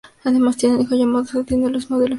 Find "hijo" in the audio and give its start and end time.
0.81-0.95